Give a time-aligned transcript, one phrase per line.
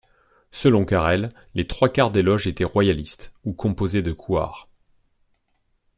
[0.51, 4.67] Selon Carrel, les trois quarts des Loges étaient royalistes, ou composées de couards.